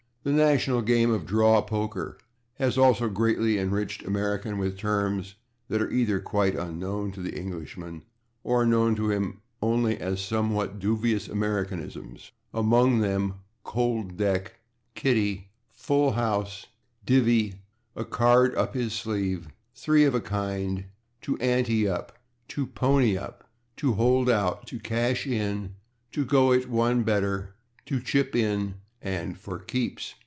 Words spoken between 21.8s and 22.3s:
up/,